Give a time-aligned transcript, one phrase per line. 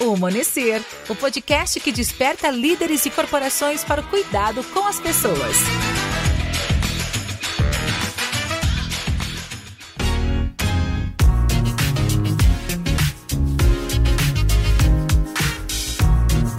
[0.00, 5.56] O Amanhecer, o podcast que desperta líderes e corporações para o cuidado com as pessoas.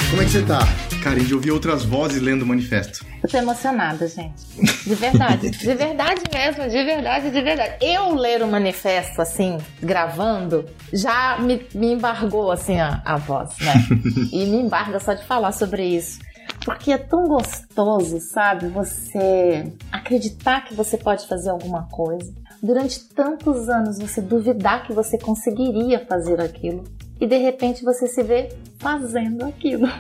[0.10, 0.89] Como é que você tá?
[1.04, 3.06] Cara, de ouvir outras vozes lendo o manifesto.
[3.24, 4.46] Eu tô emocionada, gente.
[4.86, 5.50] De verdade.
[5.58, 7.78] de verdade mesmo, de verdade, de verdade.
[7.82, 13.74] Eu ler o manifesto, assim, gravando, já me, me embargou, assim, a, a voz, né?
[14.32, 16.20] e me embarga só de falar sobre isso.
[16.66, 18.68] Porque é tão gostoso, sabe?
[18.68, 22.34] Você acreditar que você pode fazer alguma coisa.
[22.62, 26.84] Durante tantos anos você duvidar que você conseguiria fazer aquilo
[27.20, 29.88] e de repente você se vê fazendo aquilo.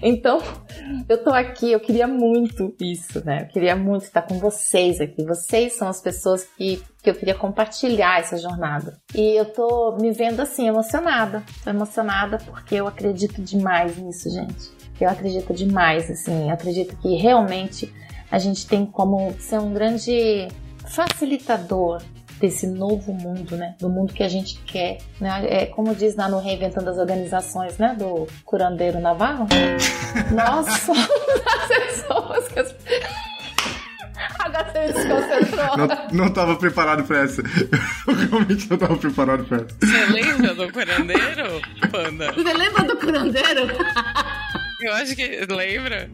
[0.00, 0.40] Então,
[1.08, 3.42] eu tô aqui, eu queria muito isso, né?
[3.42, 5.24] Eu queria muito estar com vocês aqui.
[5.24, 8.96] Vocês são as pessoas que, que eu queria compartilhar essa jornada.
[9.14, 11.42] E eu tô me vendo assim, emocionada.
[11.64, 14.70] Tô emocionada porque eu acredito demais nisso, gente.
[15.00, 17.92] Eu acredito demais, assim, eu acredito que realmente
[18.30, 20.48] a gente tem como ser um grande
[20.86, 22.02] facilitador
[22.38, 23.74] desse novo mundo, né?
[23.78, 25.46] Do mundo que a gente quer, né?
[25.48, 27.94] É como diz lá no Reinventando as Organizações, né?
[27.98, 29.46] Do curandeiro Navarro.
[30.32, 32.74] Nossa, as pessoas que as...
[35.76, 37.42] Não, não tava preparado pra essa.
[38.06, 39.76] Eu realmente não tava preparado pra essa.
[39.80, 42.32] Você lembra do curandeiro, Panda?
[42.32, 43.68] Você lembra do curandeiro?
[44.80, 45.46] Eu acho que.
[45.48, 46.10] Lembra?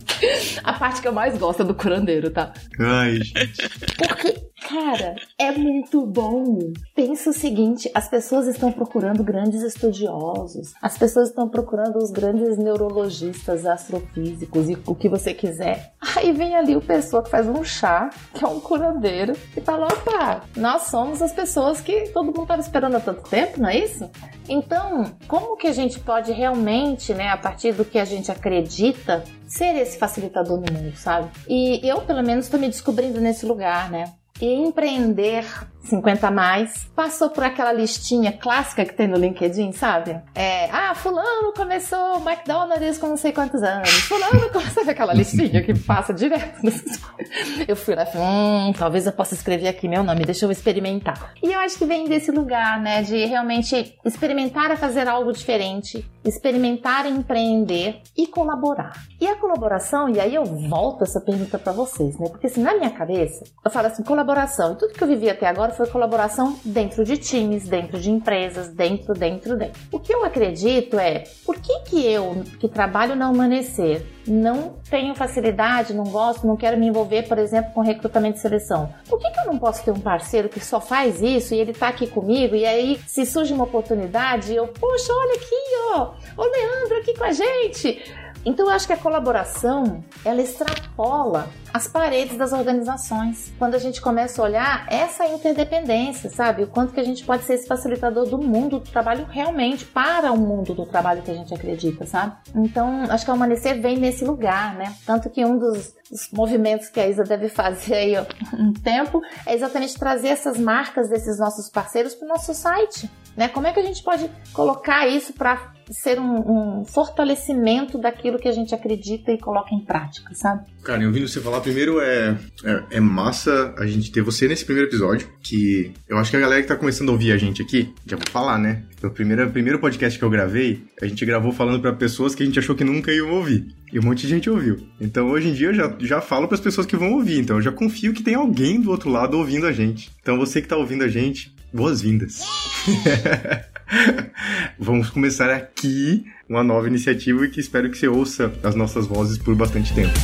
[0.63, 2.53] A parte que eu mais gosto é do curandeiro, tá?
[2.81, 3.69] Ai, gente.
[3.97, 4.35] Porque,
[4.69, 6.73] cara, é muito bom.
[6.95, 12.57] Pensa o seguinte: as pessoas estão procurando grandes estudiosos, as pessoas estão procurando os grandes
[12.57, 15.93] neurologistas, astrofísicos e o que você quiser.
[16.17, 19.87] Aí vem ali o pessoa que faz um chá, que é um curandeiro, e fala:
[19.87, 23.79] opa, nós somos as pessoas que todo mundo estava esperando há tanto tempo, não é
[23.79, 24.09] isso?
[24.49, 29.25] Então, como que a gente pode realmente, né, a partir do que a gente acredita,
[29.47, 31.31] ser esse facilitador no mundo, sabe?
[31.49, 34.13] E eu, pelo menos, estou me descobrindo nesse lugar, né?
[34.41, 40.21] Empreender 50 a mais, passou por aquela listinha clássica que tem no LinkedIn, sabe?
[40.35, 43.91] É, ah, fulano começou McDonald's com não sei quantos anos.
[43.91, 46.61] Fulano começou aquela listinha que passa direto.
[47.67, 51.33] Eu fui lá hum, talvez eu possa escrever aqui meu nome, deixa eu experimentar.
[51.43, 56.09] E eu acho que vem desse lugar, né, de realmente experimentar a fazer algo diferente,
[56.25, 58.93] experimentar empreender e colaborar.
[59.21, 62.29] E a colaboração, e aí eu volto essa pergunta para vocês, né?
[62.29, 65.74] Porque assim, na minha cabeça, eu falo assim, colaboração, tudo que eu vivi até agora
[65.77, 69.81] foi colaboração dentro de times, dentro de empresas, dentro, dentro, dentro.
[69.93, 75.15] O que eu acredito é, por que que eu, que trabalho na Amanhecer, não tenho
[75.15, 78.93] facilidade, não gosto, não quero me envolver, por exemplo, com recrutamento e seleção?
[79.09, 81.73] Por que que eu não posso ter um parceiro que só faz isso e ele
[81.73, 85.55] tá aqui comigo e aí se surge uma oportunidade, eu, poxa, olha aqui,
[85.95, 88.24] ó, o Leandro aqui com a gente.
[88.45, 93.53] Então eu acho que a colaboração, ela extrapola as paredes das organizações.
[93.59, 96.63] Quando a gente começa a olhar essa interdependência, sabe?
[96.63, 100.31] O quanto que a gente pode ser esse facilitador do mundo do trabalho realmente para
[100.31, 102.37] o mundo do trabalho que a gente acredita, sabe?
[102.55, 104.95] Então, acho que o Amanhecer vem nesse lugar, né?
[105.05, 108.25] Tanto que um dos, dos movimentos que a Isa deve fazer aí ó,
[108.57, 113.49] um tempo é exatamente trazer essas marcas desses nossos parceiros para o nosso site, né?
[113.49, 118.49] Como é que a gente pode colocar isso para ser um, um, fortalecimento daquilo que
[118.49, 120.67] a gente acredita e coloca em prática, sabe?
[120.83, 124.89] Cara, ouvindo você falar, primeiro é, é, é, massa a gente ter você nesse primeiro
[124.89, 127.93] episódio, que eu acho que a galera que tá começando a ouvir a gente aqui,
[128.07, 128.83] já vou falar, né?
[129.03, 132.47] O primeiro, primeiro podcast que eu gravei, a gente gravou falando para pessoas que a
[132.47, 133.67] gente achou que nunca iam ouvir.
[133.93, 134.89] E um monte de gente ouviu.
[135.01, 137.39] Então hoje em dia eu já, já falo para as pessoas que vão ouvir.
[137.39, 140.11] Então eu já confio que tem alguém do outro lado ouvindo a gente.
[140.21, 142.41] Então você que tá ouvindo a gente, boas-vindas.
[144.79, 149.39] Vamos começar aqui uma nova iniciativa e que espero que você ouça as nossas vozes
[149.39, 150.15] por bastante tempo.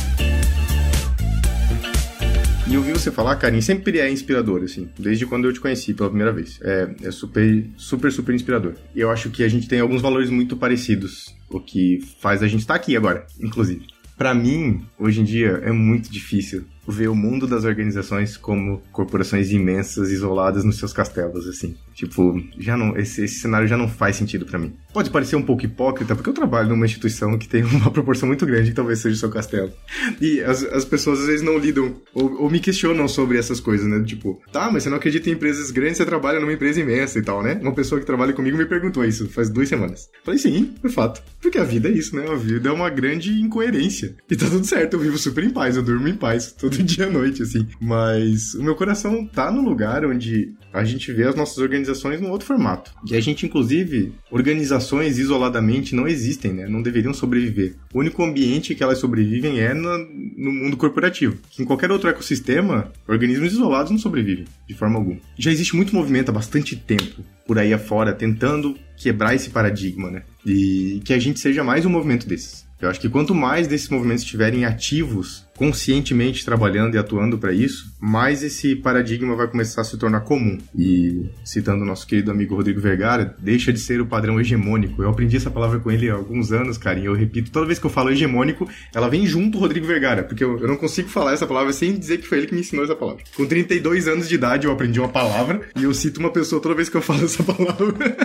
[2.67, 6.07] E ouvir você falar, Karim, sempre é inspirador, assim, desde quando eu te conheci pela
[6.07, 6.57] primeira vez.
[6.61, 8.75] É, é super, super, super inspirador.
[8.95, 12.47] E eu acho que a gente tem alguns valores muito parecidos, o que faz a
[12.47, 13.87] gente estar tá aqui agora, inclusive.
[14.17, 19.51] Para mim, hoje em dia, é muito difícil ver o mundo das organizações como corporações
[19.51, 21.75] imensas, isoladas nos seus castelos, assim.
[21.93, 24.73] Tipo, já não, esse, esse cenário já não faz sentido para mim.
[24.93, 28.45] Pode parecer um pouco hipócrita, porque eu trabalho numa instituição que tem uma proporção muito
[28.45, 29.71] grande que talvez seja o seu castelo.
[30.19, 33.87] E as, as pessoas às vezes não lidam ou, ou, me questionam sobre essas coisas,
[33.87, 34.03] né?
[34.03, 37.21] Tipo, tá, mas você não acredita em empresas grandes, você trabalha numa empresa imensa e
[37.21, 37.59] tal, né?
[37.61, 40.09] Uma pessoa que trabalha comigo me perguntou isso faz duas semanas.
[40.23, 41.21] Falei, sim, de fato.
[41.41, 42.25] Porque a vida é isso, né?
[42.29, 44.15] A vida é uma grande incoerência.
[44.29, 47.07] E tá tudo certo, eu vivo super em paz, eu durmo em paz todo dia
[47.07, 47.67] à noite, assim.
[47.79, 52.31] Mas o meu coração tá no lugar onde a gente vê as nossas organizações num
[52.31, 52.91] outro formato.
[53.09, 56.67] E a gente, inclusive, organiza organizações isoladamente não existem, né?
[56.67, 57.75] Não deveriam sobreviver.
[57.93, 61.37] O único ambiente que elas sobrevivem é no, mundo corporativo.
[61.59, 65.19] Em qualquer outro ecossistema, organismos isolados não sobrevivem de forma alguma.
[65.37, 70.23] Já existe muito movimento há bastante tempo por aí afora tentando quebrar esse paradigma, né?
[70.45, 72.65] E que a gente seja mais um movimento desses.
[72.79, 77.93] Eu acho que quanto mais desses movimentos estiverem ativos, conscientemente trabalhando e atuando para isso,
[77.99, 80.57] mais esse paradigma vai começar a se tornar comum.
[80.75, 85.03] E citando o nosso querido amigo Rodrigo Vergara, deixa de ser o padrão hegemônico.
[85.03, 87.77] Eu aprendi essa palavra com ele há alguns anos, cara, e eu repito, toda vez
[87.77, 91.33] que eu falo hegemônico, ela vem junto Rodrigo Vergara, porque eu, eu não consigo falar
[91.33, 93.23] essa palavra sem dizer que foi ele que me ensinou essa palavra.
[93.37, 96.73] Com 32 anos de idade eu aprendi uma palavra e eu cito uma pessoa toda
[96.73, 98.17] vez que eu falo essa palavra.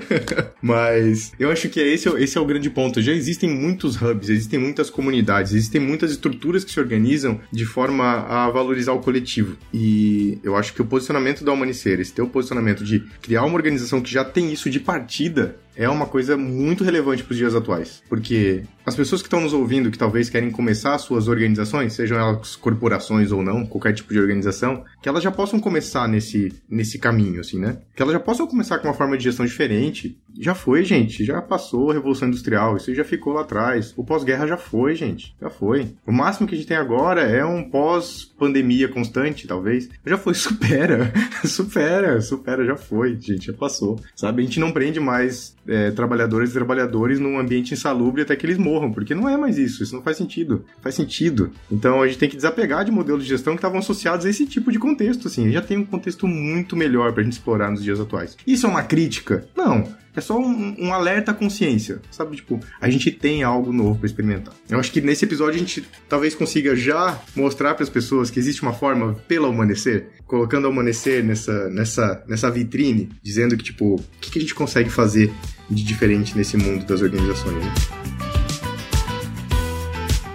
[0.61, 3.01] Mas eu acho que é esse, esse é o grande ponto.
[3.01, 8.25] Já existem muitos hubs, existem muitas comunidades, existem muitas estruturas que se organizam de forma
[8.27, 9.57] a valorizar o coletivo.
[9.73, 14.01] E eu acho que o posicionamento da Humanicer, esse teu posicionamento de criar uma organização
[14.01, 18.03] que já tem isso de partida, é uma coisa muito relevante para os dias atuais.
[18.07, 22.55] Porque as pessoas que estão nos ouvindo, que talvez querem começar suas organizações, sejam elas
[22.55, 27.41] corporações ou não, qualquer tipo de organização, que elas já possam começar nesse, nesse caminho,
[27.41, 27.79] assim, né?
[27.95, 30.19] Que elas já possam começar com uma forma de gestão diferente.
[30.39, 31.23] Já foi, gente.
[31.23, 32.77] Já passou a Revolução Industrial.
[32.77, 33.93] Isso já ficou lá atrás.
[33.97, 35.35] O pós-guerra já foi, gente.
[35.41, 35.89] Já foi.
[36.05, 39.89] O máximo que a gente tem agora é um pós-pandemia constante, talvez.
[40.05, 40.33] Já foi.
[40.41, 41.11] Supera.
[41.45, 42.21] supera.
[42.21, 42.65] Supera.
[42.65, 43.47] Já foi, gente.
[43.47, 43.99] Já passou.
[44.15, 44.41] Sabe?
[44.41, 48.57] A gente não prende mais é, trabalhadoras e trabalhadores num ambiente insalubre até que eles
[48.57, 50.65] morram, porque não é mais isso, isso não faz sentido.
[50.81, 51.51] Faz sentido.
[51.71, 54.45] Então a gente tem que desapegar de modelos de gestão que estavam associados a esse
[54.45, 55.51] tipo de contexto, assim.
[55.51, 58.37] Já tem um contexto muito melhor pra gente explorar nos dias atuais.
[58.45, 59.45] Isso é uma crítica?
[59.55, 60.01] Não.
[60.15, 62.35] É só um, um, alerta à consciência, sabe?
[62.35, 64.53] Tipo, a gente tem algo novo para experimentar.
[64.69, 68.39] Eu acho que nesse episódio a gente talvez consiga já mostrar para as pessoas que
[68.39, 73.95] existe uma forma pelo amanhecer, colocando o amanhecer nessa, nessa, nessa vitrine, dizendo que, tipo,
[73.95, 75.31] o que, que a gente consegue fazer
[75.69, 77.63] de diferente nesse mundo das organizações.
[77.63, 78.00] Né?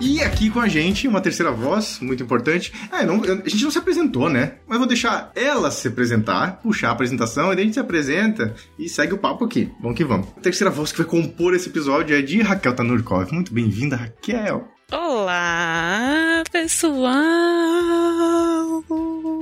[0.06, 2.72] E aqui com a gente, uma terceira voz, muito importante.
[2.92, 4.52] É, não, a gente não se apresentou, né?
[4.64, 8.54] Mas vou deixar ela se apresentar, puxar a apresentação, e daí a gente se apresenta
[8.78, 9.68] e segue o papo aqui.
[9.80, 10.28] Vamos que vamos.
[10.36, 13.32] A terceira voz que vai compor esse episódio é de Raquel Tanurkov.
[13.32, 14.68] Muito bem-vinda, Raquel.
[14.92, 17.12] Olá, pessoal!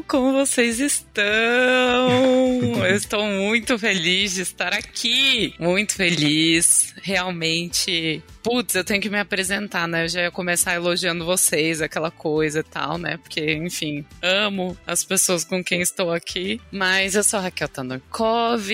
[0.08, 1.24] Como vocês estão?
[2.88, 5.52] Eu estou muito feliz de estar aqui.
[5.60, 6.94] Muito feliz.
[7.02, 10.04] Realmente putz, eu tenho que me apresentar, né?
[10.04, 13.16] Eu já ia começar elogiando vocês, aquela coisa e tal, né?
[13.16, 16.60] Porque, enfim, amo as pessoas com quem estou aqui.
[16.70, 18.70] Mas eu sou Raquel Tanorkov,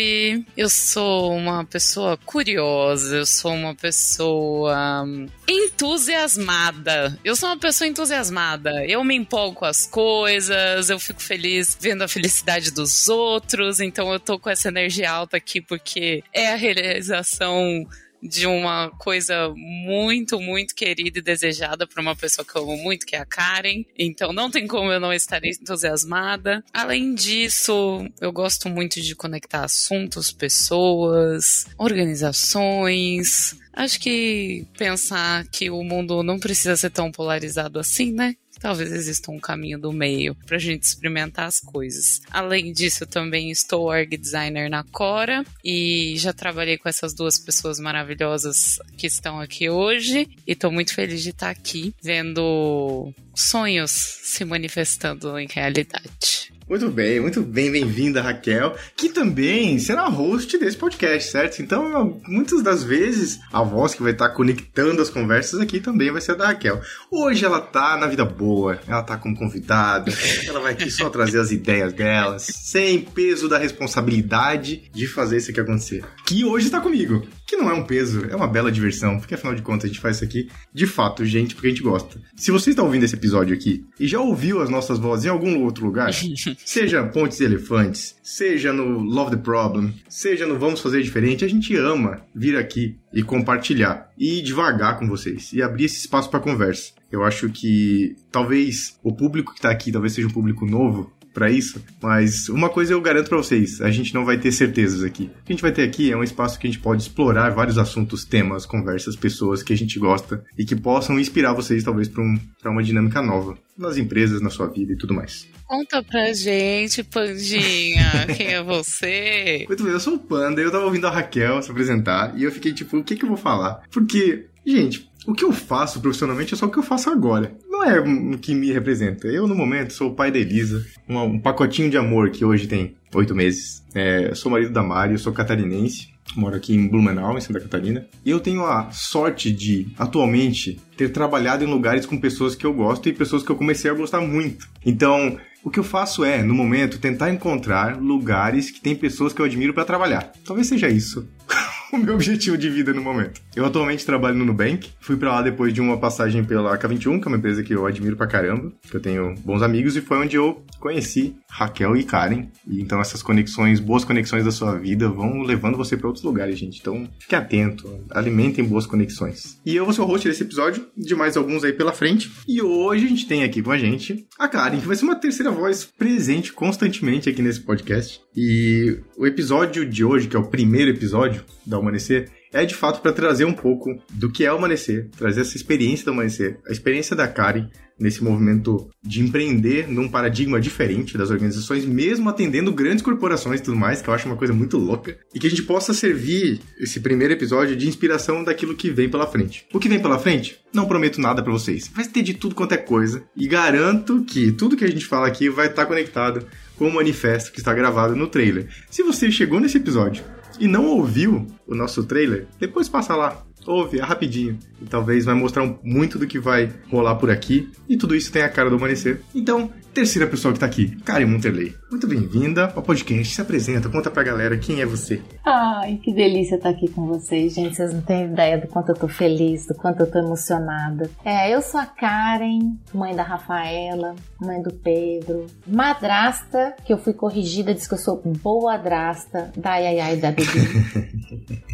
[0.56, 5.06] eu sou uma pessoa curiosa, eu sou uma pessoa
[5.48, 7.16] entusiasmada.
[7.24, 8.84] Eu sou uma pessoa entusiasmada.
[8.86, 14.12] Eu me empolgo com as coisas, eu fico feliz vendo a felicidade dos outros, então
[14.12, 17.86] eu tô com essa energia alta aqui porque é a realização
[18.22, 23.06] de uma coisa muito, muito querida e desejada para uma pessoa que eu amo muito,
[23.06, 23.84] que é a Karen.
[23.98, 26.64] Então não tem como eu não estar entusiasmada.
[26.72, 33.56] Além disso, eu gosto muito de conectar assuntos, pessoas, organizações.
[33.72, 38.34] Acho que pensar que o mundo não precisa ser tão polarizado assim, né?
[38.60, 42.20] Talvez exista um caminho do meio para a gente experimentar as coisas.
[42.30, 47.38] Além disso, eu também estou org designer na Cora e já trabalhei com essas duas
[47.38, 53.90] pessoas maravilhosas que estão aqui hoje e estou muito feliz de estar aqui vendo sonhos
[53.90, 56.52] se manifestando em realidade.
[56.70, 61.60] Muito bem, muito bem, bem-vinda, Raquel, que também será host desse podcast, certo?
[61.60, 66.20] Então, muitas das vezes, a voz que vai estar conectando as conversas aqui também vai
[66.20, 66.80] ser a da Raquel.
[67.10, 70.12] Hoje ela tá na vida boa, ela tá como convidada,
[70.46, 75.50] ela vai aqui só trazer as ideias dela, sem peso da responsabilidade de fazer isso
[75.50, 76.04] aqui acontecer.
[76.24, 79.56] Que hoje está comigo, que não é um peso, é uma bela diversão, porque afinal
[79.56, 82.20] de contas a gente faz isso aqui de fato, gente, porque a gente gosta.
[82.36, 85.64] Se você está ouvindo esse episódio aqui e já ouviu as nossas vozes em algum
[85.64, 86.12] outro lugar,
[86.64, 91.48] Seja Pontes e Elefantes, seja no Love the Problem, seja no Vamos Fazer Diferente, a
[91.48, 96.38] gente ama vir aqui e compartilhar e devagar com vocês e abrir esse espaço para
[96.38, 96.92] conversa.
[97.10, 101.50] Eu acho que talvez o público que está aqui talvez seja um público novo para
[101.50, 105.24] isso, mas uma coisa eu garanto para vocês, a gente não vai ter certezas aqui.
[105.24, 107.50] O que a gente vai ter aqui é um espaço que a gente pode explorar
[107.50, 112.08] vários assuntos, temas, conversas, pessoas que a gente gosta e que possam inspirar vocês talvez
[112.08, 115.48] para um, uma dinâmica nova nas empresas, na sua vida e tudo mais.
[115.66, 119.64] Conta pra gente, Pandinha, quem é você?
[119.68, 122.52] Muito bem, eu sou o Panda, eu tava ouvindo a Raquel se apresentar e eu
[122.52, 123.82] fiquei tipo, o que que eu vou falar?
[123.90, 127.54] Porque, gente, o que eu faço profissionalmente é só o que eu faço agora.
[127.80, 129.26] Não é o que me representa.
[129.26, 132.66] Eu, no momento, sou o pai da Elisa, um, um pacotinho de amor que hoje
[132.66, 133.82] tem oito meses.
[133.94, 136.08] É, sou marido da Mari, sou catarinense.
[136.36, 138.06] moro aqui em Blumenau, em Santa Catarina.
[138.22, 142.74] E eu tenho a sorte de, atualmente, ter trabalhado em lugares com pessoas que eu
[142.74, 144.68] gosto e pessoas que eu comecei a gostar muito.
[144.84, 149.40] Então, o que eu faço é, no momento, tentar encontrar lugares que tem pessoas que
[149.40, 150.30] eu admiro para trabalhar.
[150.44, 151.26] Talvez seja isso.
[151.92, 153.40] o meu objetivo de vida no momento.
[153.54, 157.26] Eu atualmente trabalho no Nubank, fui para lá depois de uma passagem pela K21, que
[157.26, 160.18] é uma empresa que eu admiro pra caramba, que eu tenho bons amigos, e foi
[160.18, 162.46] onde eu conheci Raquel e Karen.
[162.66, 166.58] E então essas conexões, boas conexões da sua vida vão levando você para outros lugares,
[166.58, 166.78] gente.
[166.80, 169.58] Então fique atento, alimentem boas conexões.
[169.66, 172.30] E eu vou ser o host desse episódio, de mais alguns aí pela frente.
[172.46, 175.16] E hoje a gente tem aqui com a gente a Karen, que vai ser uma
[175.16, 178.20] terceira voz presente constantemente aqui nesse podcast.
[178.36, 183.00] E o episódio de hoje, que é o primeiro episódio da Amanhecer, é de fato
[183.00, 186.72] para trazer um pouco do que é o Amanhecer, trazer essa experiência do Amanhecer, a
[186.72, 187.68] experiência da Karen
[188.00, 193.76] nesse movimento de empreender num paradigma diferente das organizações, mesmo atendendo grandes corporações e tudo
[193.76, 197.00] mais, que eu acho uma coisa muito louca, e que a gente possa servir esse
[197.00, 199.66] primeiro episódio de inspiração daquilo que vem pela frente.
[199.72, 200.58] O que vem pela frente?
[200.72, 201.90] Não prometo nada para vocês.
[201.94, 205.26] Vai ter de tudo quanto é coisa, e garanto que tudo que a gente fala
[205.26, 206.46] aqui vai estar conectado
[206.76, 208.66] com o manifesto que está gravado no trailer.
[208.90, 210.24] Se você chegou nesse episódio
[210.60, 214.58] e não ouviu o nosso trailer, depois passa lá, ouve, é rapidinho.
[214.80, 217.70] E talvez vai mostrar muito do que vai rolar por aqui.
[217.88, 219.22] E tudo isso tem a cara do amanhecer.
[219.34, 221.74] Então, terceira pessoa que tá aqui, Karen Monterley.
[221.90, 223.34] Muito bem-vinda ao podcast.
[223.34, 225.20] Se apresenta, conta pra galera quem é você.
[225.44, 227.76] Ai, que delícia estar aqui com vocês, gente.
[227.76, 231.10] Vocês não têm ideia do quanto eu tô feliz, do quanto eu tô emocionada.
[231.24, 237.12] É, eu sou a Karen, mãe da Rafaela, mãe do Pedro, madrasta, que eu fui
[237.12, 240.60] corrigida, diz que eu sou boa drasta da Yayai e da Bebê.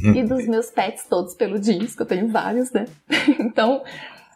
[0.18, 2.87] e dos meus pets todos peludinhos, que eu tenho vários, né?
[3.38, 3.82] então,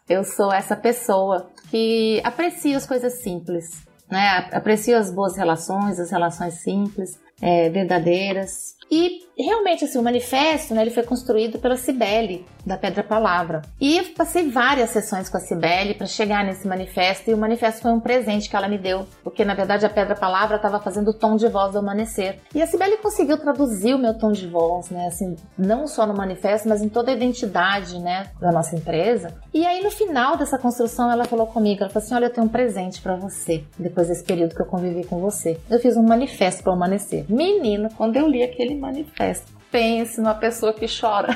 [0.09, 4.49] eu sou essa pessoa que aprecia as coisas simples, né?
[4.53, 8.75] Aprecio as boas relações, as relações simples, é, verdadeiras.
[8.91, 13.63] E realmente, assim, o manifesto, né, ele foi construído pela Cibele, da Pedra Palavra.
[13.81, 17.83] E eu passei várias sessões com a Cibele para chegar nesse manifesto, e o manifesto
[17.83, 21.09] foi um presente que ela me deu, porque na verdade a Pedra Palavra estava fazendo
[21.09, 22.41] o tom de voz do amanhecer.
[22.55, 26.15] E a Cibele conseguiu traduzir o meu tom de voz, né, assim, não só no
[26.15, 29.35] manifesto, mas em toda a identidade, né, da nossa empresa.
[29.55, 32.47] E aí no final dessa construção ela falou comigo, ela falou assim: "Olha, eu tenho
[32.47, 35.59] um presente para você, depois desse período que eu convivi com você.
[35.71, 37.25] Eu fiz um manifesto para o amanhecer".
[37.29, 41.29] Menina, quando eu li aquele manifesto Pense numa pessoa que chora.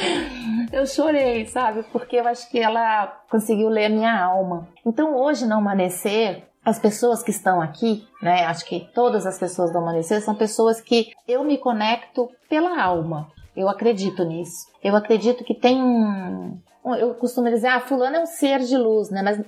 [0.72, 1.84] eu chorei, sabe?
[1.92, 4.68] Porque eu acho que ela conseguiu ler a minha alma.
[4.86, 8.46] Então hoje no amanhecer, as pessoas que estão aqui, né?
[8.46, 13.28] Acho que todas as pessoas do amanhecer são pessoas que eu me conecto pela alma.
[13.54, 14.66] Eu acredito nisso.
[14.82, 16.58] Eu acredito que tem um,
[16.98, 19.20] eu costumo dizer, ah, fulano é um ser de luz, né?
[19.22, 19.40] Mas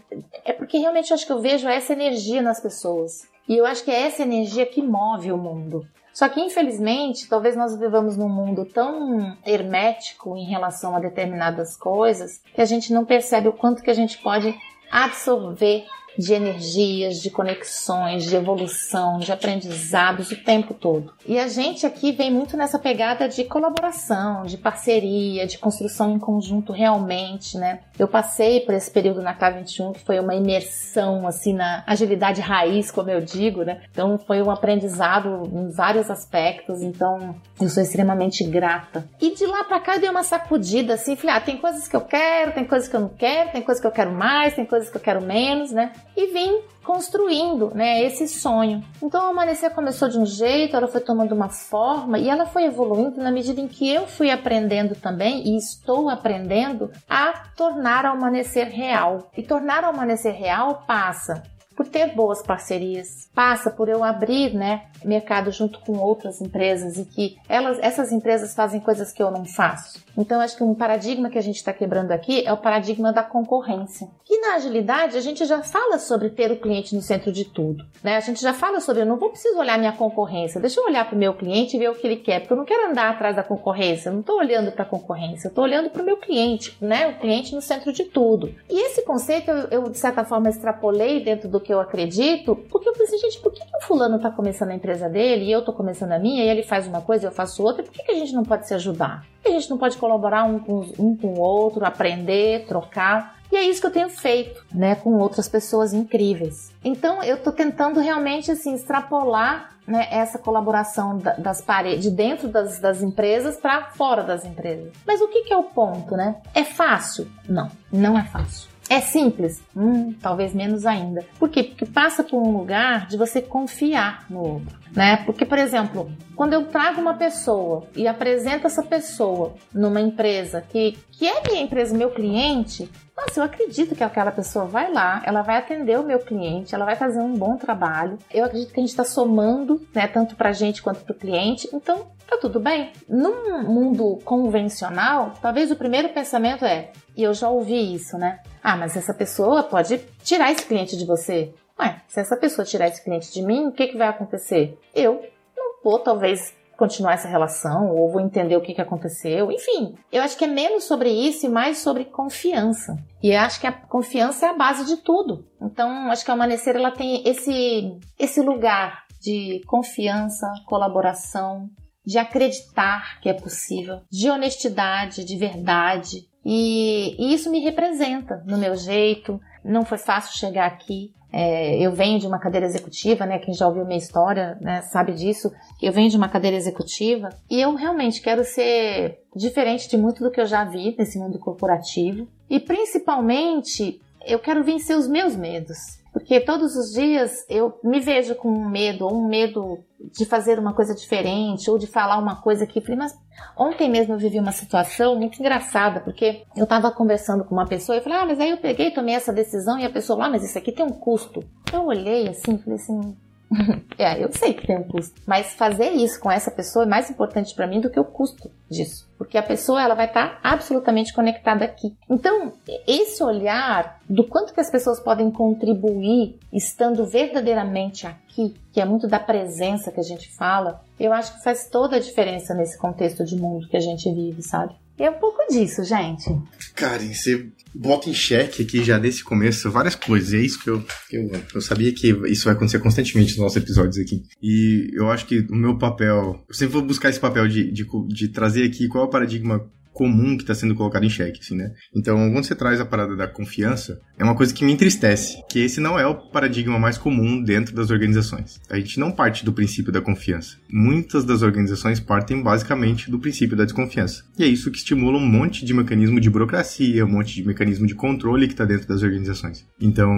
[0.45, 3.23] é porque realmente eu acho que eu vejo essa energia nas pessoas.
[3.49, 5.87] E eu acho que é essa energia que move o mundo.
[6.15, 12.41] Só que, infelizmente, talvez nós vivamos num mundo tão hermético em relação a determinadas coisas
[12.55, 14.55] que a gente não percebe o quanto que a gente pode
[14.93, 15.85] absorver
[16.19, 21.13] de energias, de conexões, de evolução, de aprendizados o tempo todo.
[21.27, 26.19] E a gente aqui vem muito nessa pegada de colaboração, de parceria, de construção em
[26.19, 27.81] conjunto realmente, né?
[27.99, 32.91] Eu passei por esse período na K21 que foi uma imersão assim na agilidade raiz,
[32.91, 33.83] como eu digo, né?
[33.91, 39.09] Então foi um aprendizado em vários aspectos, então eu sou extremamente grata.
[39.21, 41.97] E de lá para cá eu dei uma sacudida assim, falei, ah, tem coisas que
[41.97, 44.65] eu quero, tem coisas que eu não quero, tem coisas que eu quero mais, tem
[44.65, 45.93] coisas que eu quero menos, né?
[46.17, 48.85] E vim construindo, né, esse sonho.
[49.03, 52.65] Então o amanhecer começou de um jeito, ela foi tomando uma forma e ela foi
[52.65, 58.09] evoluindo na medida em que eu fui aprendendo também e estou aprendendo a tornar o
[58.09, 59.31] amanhecer real.
[59.37, 61.43] E tornar o amanhecer real passa
[61.77, 67.05] por ter boas parcerias, passa por eu abrir, né, mercado junto com outras empresas e
[67.05, 70.03] que elas, essas empresas fazem coisas que eu não faço.
[70.17, 73.23] Então, acho que um paradigma que a gente está quebrando aqui é o paradigma da
[73.23, 74.09] concorrência.
[74.29, 77.85] E na agilidade, a gente já fala sobre ter o cliente no centro de tudo.
[78.03, 78.17] Né?
[78.17, 81.05] A gente já fala sobre, eu não vou precisar olhar minha concorrência, deixa eu olhar
[81.05, 83.11] para o meu cliente e ver o que ele quer, porque eu não quero andar
[83.11, 86.07] atrás da concorrência, eu não estou olhando para a concorrência, eu estou olhando para o
[86.07, 87.09] meu cliente, né?
[87.09, 88.55] o cliente no centro de tudo.
[88.71, 92.89] E esse conceito eu, eu, de certa forma, extrapolei dentro do que eu acredito, porque
[92.89, 95.61] eu pensei, gente, por que, que o fulano está começando a empresa dele e eu
[95.61, 98.05] estou começando a minha, e ele faz uma coisa e eu faço outra, por que,
[98.05, 99.25] que a gente não pode se ajudar?
[99.47, 103.37] a gente não pode colaborar um com, um com o outro, aprender, trocar.
[103.53, 106.73] E é isso que eu tenho feito, né, com outras pessoas incríveis.
[106.83, 112.81] Então eu estou tentando realmente assim extrapolar né, essa colaboração das paredes de dentro das,
[112.81, 114.93] das empresas para fora das empresas.
[115.07, 116.37] Mas o que, que é o ponto, né?
[116.55, 117.31] É fácil?
[117.49, 118.74] Não, não é fácil.
[118.89, 119.63] É simples?
[119.75, 121.25] Hum, talvez menos ainda.
[121.39, 121.63] Por quê?
[121.63, 124.79] Porque passa por um lugar de você confiar no outro.
[124.95, 125.17] Né?
[125.25, 130.99] Porque, por exemplo, quando eu trago uma pessoa e apresento essa pessoa numa empresa que,
[131.11, 135.43] que é minha empresa, meu cliente, nossa, eu acredito que aquela pessoa vai lá, ela
[135.43, 138.19] vai atender o meu cliente, ela vai fazer um bom trabalho.
[138.33, 141.19] Eu acredito que a gente está somando, né, tanto para a gente quanto para o
[141.19, 141.69] cliente.
[141.73, 142.93] Então, tá tudo bem.
[143.09, 148.41] Num mundo convencional, talvez o primeiro pensamento é, e eu já ouvi isso, né?
[148.63, 151.53] Ah, mas essa pessoa pode tirar esse cliente de você.
[151.79, 154.79] Ué, se essa pessoa tirar esse cliente de mim, o que, que vai acontecer?
[154.95, 155.25] Eu
[155.57, 159.51] não vou, talvez, continuar essa relação, ou vou entender o que, que aconteceu.
[159.51, 162.97] Enfim, eu acho que é menos sobre isso e mais sobre confiança.
[163.23, 165.47] E eu acho que a confiança é a base de tudo.
[165.61, 171.69] Então, acho que a Amanecer ela tem esse, esse lugar de confiança, colaboração,
[172.05, 178.59] de acreditar que é possível, de honestidade, de verdade, e, e isso me representa no
[178.59, 179.41] meu jeito.
[179.65, 181.13] Não foi fácil chegar aqui.
[181.33, 183.39] É, eu venho de uma cadeira executiva, né?
[183.39, 185.51] Quem já ouviu minha história, né, sabe disso.
[185.83, 190.31] Eu venho de uma cadeira executiva e eu realmente quero ser diferente de muito do
[190.31, 192.29] que eu já vi nesse mundo corporativo.
[192.49, 196.04] E principalmente, eu quero vencer os meus medos.
[196.15, 199.81] Porque todos os dias eu me vejo com um medo, ou um medo
[200.17, 202.81] de fazer uma coisa diferente, ou de falar uma coisa que.
[202.81, 203.19] Falei, mas
[203.59, 207.99] ontem mesmo eu vivi uma situação muito engraçada, porque eu estava conversando com uma pessoa
[207.99, 210.45] e falei, ah, mas aí eu peguei, tomei essa decisão, e a pessoa, ah, mas
[210.45, 211.43] isso aqui tem um custo.
[211.73, 213.17] Eu olhei assim, falei assim,
[213.99, 217.11] é, eu sei que tem um custo, mas fazer isso com essa pessoa é mais
[217.11, 220.41] importante para mim do que o custo disso, porque a pessoa ela vai estar tá
[220.43, 221.97] absolutamente conectada aqui.
[222.09, 222.53] Então,
[222.87, 229.07] esse olhar do quanto que as pessoas podem contribuir estando verdadeiramente aqui, que é muito
[229.07, 233.25] da presença que a gente fala, eu acho que faz toda a diferença nesse contexto
[233.25, 234.75] de mundo que a gente vive, sabe?
[234.99, 236.31] E é um pouco disso, gente.
[236.75, 240.33] Karen, você bota em xeque aqui já nesse começo várias coisas.
[240.33, 243.57] E é isso que eu, eu, eu sabia que isso vai acontecer constantemente nos nossos
[243.57, 244.23] episódios aqui.
[244.43, 246.43] E eu acho que o meu papel.
[246.49, 249.69] Eu sempre vou buscar esse papel de, de, de trazer aqui qual é o paradigma
[249.95, 251.73] comum que está sendo colocado em xeque, assim, né?
[251.95, 255.61] Então, quando você traz a parada da confiança, é uma coisa que me entristece, que
[255.61, 258.61] esse não é o paradigma mais comum dentro das organizações.
[258.69, 260.57] A gente não parte do princípio da confiança.
[260.71, 264.25] Muitas das organizações partem basicamente do princípio da desconfiança.
[264.37, 267.87] E é isso que estimula um monte de mecanismo de burocracia, um monte de mecanismo
[267.87, 269.65] de controle que está dentro das organizações.
[269.81, 270.11] Então,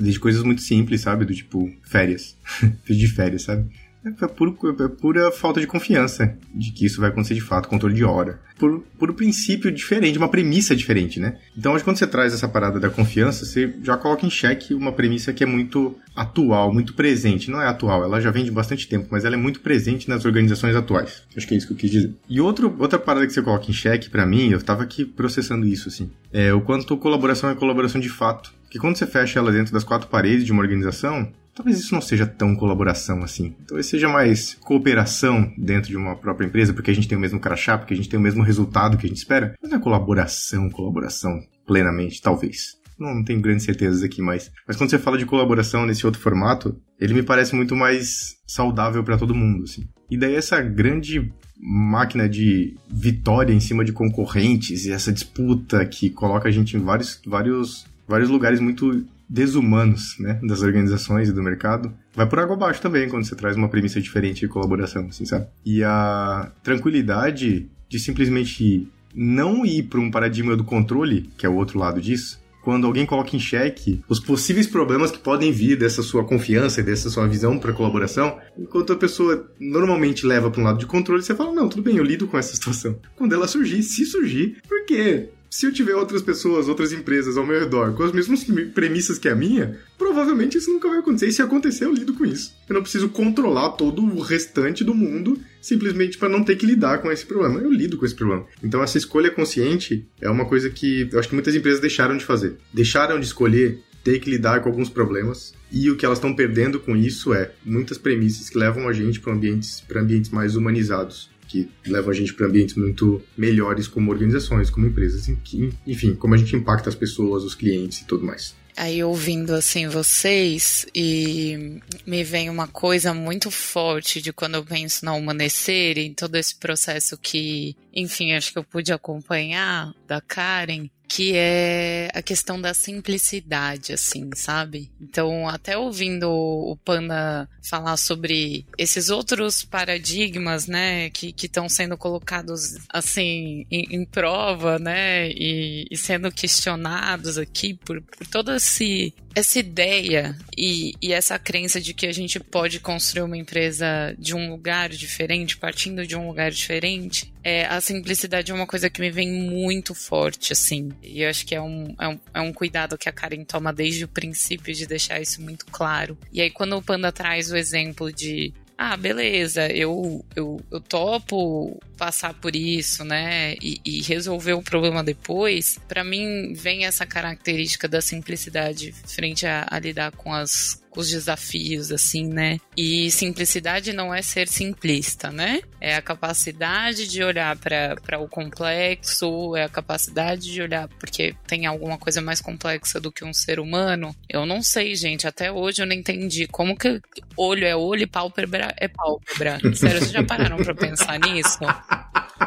[0.00, 1.24] desde coisas muito simples, sabe?
[1.24, 2.36] Do tipo, férias.
[2.84, 3.68] de férias, sabe?
[4.06, 7.94] É, puro, é pura falta de confiança de que isso vai acontecer de fato, controle
[7.94, 8.38] de hora.
[8.56, 11.38] Por, por um princípio diferente, uma premissa diferente, né?
[11.58, 14.92] Então, hoje, quando você traz essa parada da confiança, você já coloca em xeque uma
[14.92, 17.50] premissa que é muito atual, muito presente.
[17.50, 20.24] Não é atual, ela já vem de bastante tempo, mas ela é muito presente nas
[20.24, 21.22] organizações atuais.
[21.36, 22.14] Acho que é isso que eu quis dizer.
[22.28, 25.66] E outro, outra parada que você coloca em xeque, para mim, eu tava aqui processando
[25.66, 28.54] isso, assim, é o quanto colaboração é colaboração de fato.
[28.70, 32.02] Que quando você fecha ela dentro das quatro paredes de uma organização, talvez isso não
[32.02, 33.56] seja tão colaboração assim.
[33.66, 37.40] Talvez seja mais cooperação dentro de uma própria empresa, porque a gente tem o mesmo
[37.40, 39.54] crachá, porque a gente tem o mesmo resultado que a gente espera.
[39.60, 42.76] Mas não é colaboração, colaboração plenamente, talvez.
[42.98, 46.20] Não, não tenho grandes certezas aqui, mas, mas quando você fala de colaboração nesse outro
[46.20, 49.88] formato, ele me parece muito mais saudável para todo mundo, assim.
[50.10, 56.10] E daí essa grande máquina de vitória em cima de concorrentes e essa disputa que
[56.10, 61.42] coloca a gente em vários, vários, vários lugares muito desumanos, né, das organizações e do
[61.42, 65.24] mercado, vai por água abaixo também quando você traz uma premissa diferente de colaboração, assim,
[65.24, 65.46] sabe?
[65.64, 71.54] E a tranquilidade de simplesmente não ir para um paradigma do controle, que é o
[71.54, 76.02] outro lado disso, quando alguém coloca em xeque os possíveis problemas que podem vir dessa
[76.02, 80.64] sua confiança e dessa sua visão para colaboração, enquanto a pessoa normalmente leva para um
[80.64, 82.98] lado de controle, você fala: "Não, tudo bem, eu lido com essa situação".
[83.14, 85.28] Quando ela surgir, se surgir, por quê?
[85.56, 89.26] Se eu tiver outras pessoas, outras empresas ao meu redor com as mesmas premissas que
[89.26, 91.28] a minha, provavelmente isso nunca vai acontecer.
[91.28, 92.54] E se acontecer, eu lido com isso.
[92.68, 96.98] Eu não preciso controlar todo o restante do mundo simplesmente para não ter que lidar
[96.98, 97.58] com esse problema.
[97.58, 98.44] Eu lido com esse problema.
[98.62, 102.24] Então, essa escolha consciente é uma coisa que eu acho que muitas empresas deixaram de
[102.26, 102.58] fazer.
[102.70, 105.54] Deixaram de escolher ter que lidar com alguns problemas.
[105.72, 109.20] E o que elas estão perdendo com isso é muitas premissas que levam a gente
[109.20, 114.70] para ambientes, ambientes mais humanizados que levam a gente para ambientes muito melhores como organizações,
[114.70, 118.54] como empresas, enfim, como a gente impacta as pessoas, os clientes e tudo mais.
[118.76, 125.02] Aí ouvindo assim vocês e me vem uma coisa muito forte de quando eu penso
[125.02, 130.90] no amanhecer em todo esse processo que, enfim, acho que eu pude acompanhar da Karen,
[131.08, 134.90] que é a questão da simplicidade, assim, sabe?
[135.00, 142.76] Então, até ouvindo o Panda falar sobre esses outros paradigmas, né, que estão sendo colocados,
[142.88, 149.58] assim, em, em prova, né, e, e, sendo questionados aqui por, por toda esse, essa
[149.58, 154.50] ideia e, e essa crença de que a gente pode construir uma empresa de um
[154.50, 159.08] lugar diferente, partindo de um lugar diferente, é, a simplicidade é uma coisa que me
[159.08, 160.90] vem muito forte, assim.
[161.00, 163.72] E eu acho que é um, é, um, é um cuidado que a Karen toma
[163.72, 166.18] desde o princípio de deixar isso muito claro.
[166.32, 171.80] E aí, quando o Panda traz o exemplo de ah, beleza, eu, eu, eu topo
[171.96, 177.88] passar por isso, né, e, e resolver o problema depois, para mim vem essa característica
[177.88, 182.58] da simplicidade frente a, a lidar com as os desafios, assim, né?
[182.76, 185.60] E simplicidade não é ser simplista, né?
[185.80, 191.66] É a capacidade de olhar para o complexo, é a capacidade de olhar, porque tem
[191.66, 194.14] alguma coisa mais complexa do que um ser humano.
[194.28, 197.00] Eu não sei, gente, até hoje eu não entendi como que
[197.36, 199.58] olho é olho e pálpebra é pálpebra.
[199.74, 201.58] Sério, vocês já pararam para pensar nisso?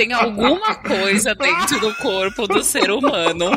[0.00, 3.50] tem alguma coisa dentro do corpo do ser humano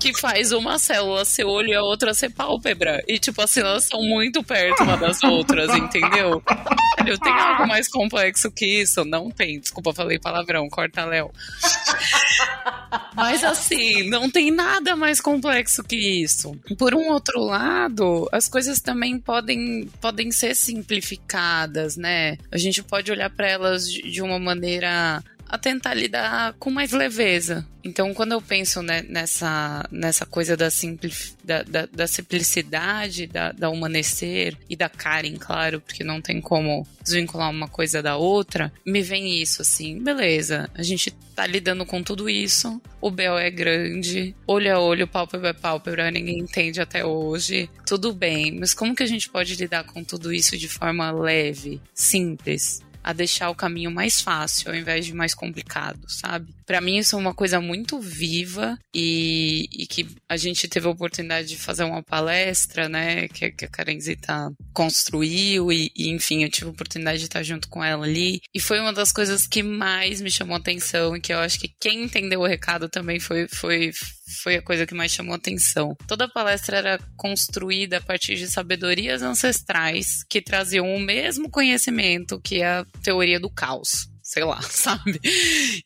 [0.00, 3.04] que faz uma célula ser olho e a outra ser pálpebra.
[3.06, 6.42] E, tipo assim, elas são muito perto uma das outras, entendeu?
[7.06, 9.04] Eu tenho algo mais complexo que isso?
[9.04, 9.60] Não tem.
[9.60, 11.30] Desculpa, falei palavrão, corta Léo.
[13.14, 16.58] Mas assim, não tem nada mais complexo que isso.
[16.76, 22.38] Por um outro lado, as coisas também podem, podem ser simplificadas, né?
[22.50, 27.66] A gente pode olhar para elas de uma maneira a tentar lidar com mais leveza.
[27.86, 33.52] Então, quando eu penso né, nessa, nessa coisa da, simplif, da, da, da, simplicidade, da,
[33.52, 38.72] da humanecer e da Karen, claro, porque não tem como desvincular uma coisa da outra,
[38.84, 43.50] me vem isso assim, beleza, a gente tá lidando com tudo isso, o Bel é
[43.50, 48.96] grande, olho a olho, pálpebra é pálpebra, ninguém entende até hoje, tudo bem, mas como
[48.96, 52.82] que a gente pode lidar com tudo isso de forma leve, simples?
[53.06, 56.52] A deixar o caminho mais fácil ao invés de mais complicado, sabe?
[56.66, 60.90] Para mim isso é uma coisa muito viva e, e, que a gente teve a
[60.90, 66.50] oportunidade de fazer uma palestra, né, que, que a Karenzita construiu e, e, enfim, eu
[66.50, 69.62] tive a oportunidade de estar junto com ela ali e foi uma das coisas que
[69.62, 73.46] mais me chamou atenção e que eu acho que quem entendeu o recado também foi,
[73.46, 73.92] foi
[74.42, 75.96] foi a coisa que mais chamou atenção.
[76.06, 82.40] Toda a palestra era construída a partir de sabedorias ancestrais que traziam o mesmo conhecimento
[82.40, 85.20] que a teoria do caos sei lá, sabe?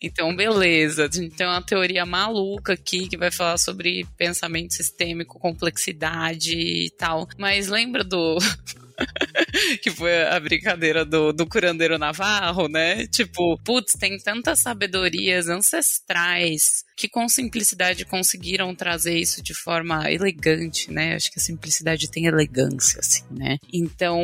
[0.00, 1.04] Então, beleza.
[1.04, 6.90] A gente tem uma teoria maluca aqui que vai falar sobre pensamento sistêmico, complexidade e
[6.90, 7.28] tal.
[7.36, 8.38] Mas lembra do.
[9.82, 13.06] que foi a brincadeira do, do curandeiro navarro, né?
[13.06, 20.92] Tipo, putz, tem tantas sabedorias ancestrais que com simplicidade conseguiram trazer isso de forma elegante,
[20.92, 21.14] né?
[21.14, 23.56] Acho que a simplicidade tem elegância, assim, né?
[23.72, 24.20] Então,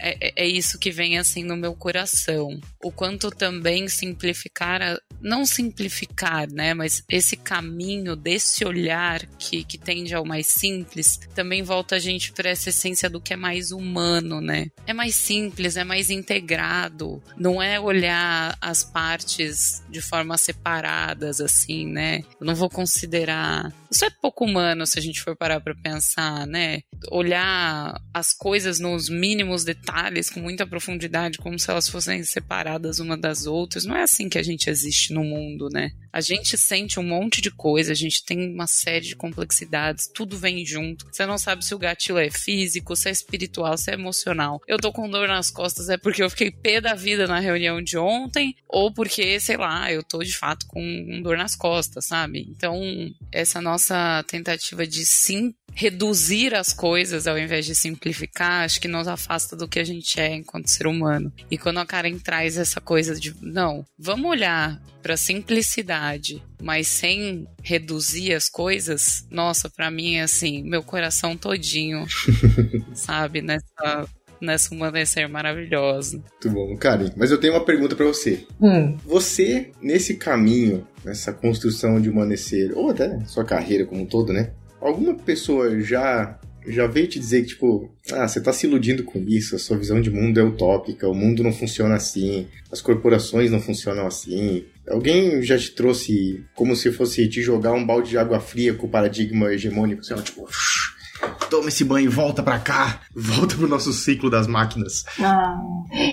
[0.00, 2.58] é, é, é isso que vem assim no meu coração.
[2.82, 10.14] O quanto também simplificar, não simplificar, né, mas esse caminho desse olhar que, que tende
[10.14, 14.40] ao mais simples, também volta a gente para essa essência do que é mais humano,
[14.40, 14.68] né?
[14.86, 21.86] É mais simples, é mais integrado, não é olhar as partes de forma separadas assim,
[21.86, 22.22] né?
[22.40, 26.46] Eu não vou considerar isso é pouco humano se a gente for parar para pensar,
[26.46, 26.82] né?
[27.10, 29.89] Olhar as coisas nos mínimos detalhes,
[30.32, 33.84] com muita profundidade, como se elas fossem separadas uma das outras.
[33.84, 35.92] Não é assim que a gente existe no mundo, né?
[36.12, 40.36] A gente sente um monte de coisa, a gente tem uma série de complexidades, tudo
[40.36, 41.06] vem junto.
[41.10, 44.60] Você não sabe se o gatilho é físico, se é espiritual, se é emocional.
[44.66, 47.80] Eu tô com dor nas costas é porque eu fiquei pé da vida na reunião
[47.80, 52.46] de ontem, ou porque, sei lá, eu tô de fato com dor nas costas, sabe?
[52.50, 52.80] Então,
[53.30, 59.08] essa nossa tentativa de sim reduzir as coisas ao invés de simplificar, acho que nos
[59.08, 61.32] afasta do que a gente é enquanto ser humano.
[61.50, 67.46] E quando a Karen traz essa coisa de, não, vamos olhar para simplicidade, mas sem
[67.62, 72.04] reduzir as coisas, nossa, para mim é assim, meu coração todinho,
[72.94, 74.06] sabe, nessa
[74.40, 76.16] nessa humanecer maravilhosa.
[76.16, 77.10] Muito bom, Karen.
[77.16, 78.46] Mas eu tenho uma pergunta para você.
[78.60, 78.96] Hum.
[79.04, 84.52] Você, nesse caminho, nessa construção de humanecer, ou até sua carreira como um todo, né?
[84.80, 89.18] Alguma pessoa já já veio te dizer que, tipo, ah, você tá se iludindo com
[89.20, 93.50] isso, a sua visão de mundo é utópica, o mundo não funciona assim, as corporações
[93.50, 94.64] não funcionam assim.
[94.88, 98.86] Alguém já te trouxe como se fosse te jogar um balde de água fria com
[98.86, 100.46] o paradigma hegemônico, sei lá, tipo,
[101.48, 105.04] toma esse banho, e volta pra cá, volta pro nosso ciclo das máquinas.
[105.18, 105.58] Ah,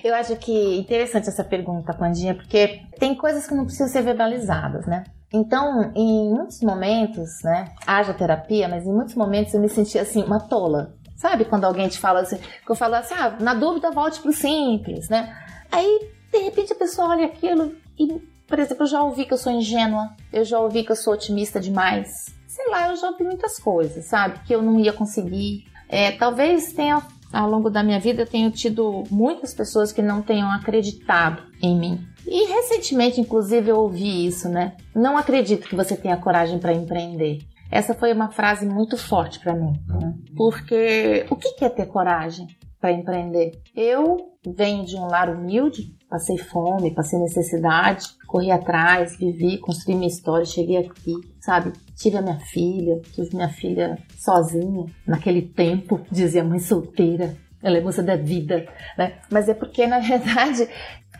[0.04, 4.86] eu acho que interessante essa pergunta, Pandinha, porque tem coisas que não precisam ser verbalizadas,
[4.86, 5.04] né?
[5.32, 10.24] Então, em muitos momentos, né, haja terapia, mas em muitos momentos eu me sentia assim,
[10.24, 10.96] uma tola.
[11.16, 14.32] Sabe quando alguém te fala assim, que eu falo assim, ah, na dúvida volte pro
[14.32, 15.36] simples, né?
[15.72, 19.38] Aí, de repente, a pessoa olha aquilo e, por exemplo, eu já ouvi que eu
[19.38, 22.08] sou ingênua, eu já ouvi que eu sou otimista demais.
[22.48, 24.40] Sei lá, eu já ouvi muitas coisas, sabe?
[24.46, 25.66] Que eu não ia conseguir.
[25.90, 27.02] É, talvez tenha,
[27.34, 31.78] ao longo da minha vida, eu tenha tido muitas pessoas que não tenham acreditado em
[31.78, 32.08] mim.
[32.28, 34.76] E recentemente, inclusive, eu ouvi isso, né?
[34.94, 37.40] Não acredito que você tenha coragem para empreender.
[37.72, 40.14] Essa foi uma frase muito forte para mim, né?
[40.36, 42.48] porque o que é ter coragem
[42.80, 43.52] para empreender?
[43.76, 50.08] Eu venho de um lar humilde, passei fome, passei necessidade, corri atrás, vivi, construí minha
[50.08, 51.74] história, cheguei aqui, sabe?
[51.96, 57.36] Tive a minha filha, tive minha filha sozinha naquele tempo, dizia mãe solteira.
[57.62, 59.18] Ela é moça da vida, né?
[59.32, 60.70] Mas é porque, na verdade,